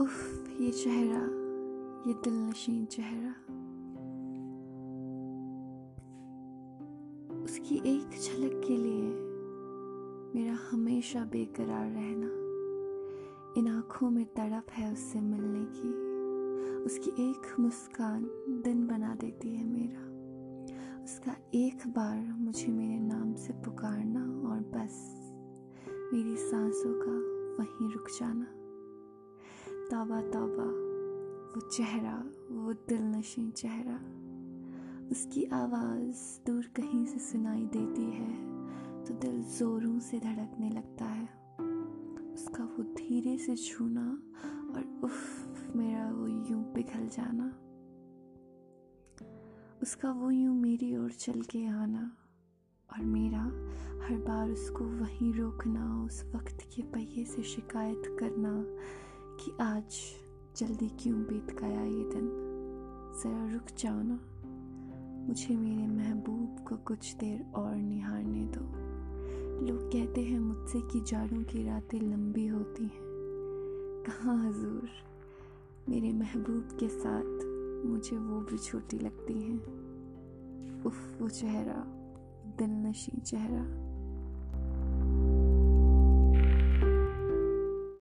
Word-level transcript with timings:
ये 0.00 0.70
चेहरा, 0.70 1.20
ये 2.08 2.14
दिल 2.14 2.34
नशीन 2.34 2.84
चेहरा। 2.84 3.30
उसकी 7.44 7.74
एक 7.74 8.08
झलक 8.08 8.62
के 8.68 8.76
लिए 8.76 9.08
मेरा 10.34 10.58
हमेशा 10.70 11.24
बेकरार 11.24 11.90
रहना, 11.90 12.26
इन 13.60 13.68
आँखों 13.68 14.10
में 14.10 14.24
तड़प 14.24 14.66
है 14.70 14.92
उससे 14.92 15.20
मिलने 15.20 15.64
की। 15.64 15.88
उसकी 16.84 17.30
एक 17.30 17.60
मुस्कान 17.60 18.24
दिन 18.64 18.86
बना 18.86 19.14
देती 19.14 19.56
है 19.56 19.64
मेरा। 19.64 20.02
उसका 21.04 21.36
एक 21.54 21.78
बार 21.86 22.34
मुझे 22.38 22.66
मेरे 22.66 23.00
नाम 23.00 23.34
से 23.34 23.52
पुकारना 23.52 24.20
और 24.20 24.60
बस 24.60 25.16
मेरी 26.12 26.36
सांसों 26.36 26.94
का 26.94 27.36
वहीं 27.62 27.92
रुक 27.92 28.08
जाना। 28.20 28.46
तौबा 29.90 30.20
तौबा। 30.20 30.64
वो 31.52 31.60
चेहरा, 31.70 32.14
वो 32.50 32.72
दिल 32.72 33.02
नशी 33.02 33.50
चेहरा। 33.50 33.96
उसकी 35.10 35.44
आवाज़ 35.44 36.46
दूर 36.46 36.64
कहीं 36.76 37.04
से 37.06 37.18
सुनाई 37.18 37.66
देती 37.66 38.02
है 38.02 38.30
तो 39.04 39.14
दिल 39.14 39.42
ज़ोरों 39.44 39.98
से 39.98 40.18
धड़कने 40.18 40.70
लगता 40.70 41.04
है। 41.04 41.28
उसका 42.34 42.64
वो 42.64 42.82
धीरे 42.94 43.38
से 43.38 43.56
छूना 43.56 44.06
और 44.74 45.00
उफ, 45.04 45.76
मेरा 45.76 46.10
वो 46.10 46.26
यूँ 46.26 46.62
पिघल 46.74 47.08
जाना। 47.08 47.46
उसका 49.82 50.12
वो 50.12 50.30
यूँ 50.30 50.56
मेरी 50.56 50.96
ओर 50.96 51.10
चल 51.10 51.40
के 51.42 51.66
आना 51.66 52.16
और 52.90 53.04
मेरा 53.04 53.42
हर 54.06 54.18
बार 54.18 54.50
उसको 54.50 54.84
वहीं 54.84 55.32
रोकना, 55.34 56.04
उस 56.04 56.24
वक्त 56.34 56.58
के 56.76 56.82
पहिए 56.82 57.24
से 57.24 57.42
शिकायत 57.42 58.02
करना 58.20 58.52
कि 59.46 59.52
आज 59.60 59.96
जल्दी 60.56 60.88
क्यों 60.88 61.22
बीत 61.22 61.56
गया 61.60 61.84
ये 61.84 62.04
दिन? 62.04 62.28
ज़रा 63.22 63.52
रुक 63.52 63.62
जाओ 63.78 64.02
ना। 64.02 64.20
मुझे 65.28 65.56
मेरे 65.56 65.86
महबूब 65.86 66.64
को 66.68 66.76
कुछ 66.76 67.14
देर 67.14 67.52
और 67.54 67.76
निहारने 67.76 68.44
दो। 68.44 68.60
लोग 69.66 69.92
कहते 69.92 70.20
हैं 70.20 70.40
मुझसे 70.40 70.80
कि 70.80 71.00
जाड़ों 71.00 71.42
की 71.42 71.64
रातें 71.64 72.00
लंबी 72.00 72.46
होती 72.46 72.82
हैं। 72.82 73.02
कहाँ 74.06 74.48
हजूर? 74.48 74.88
मेरे 75.88 76.12
महबूब 76.12 76.68
के 76.82 76.88
साथ 76.88 77.44
मुझे 77.86 78.16
वो 78.16 78.40
भी 78.40 78.58
छोटी 78.58 78.98
लगती 78.98 79.42
हैं। 79.42 79.64
उफ, 80.84 81.18
वो 81.20 81.28
चेहरा 81.28 81.84
दिल 82.58 82.70
नशी 82.70 83.20
चेहरा। 83.20 83.95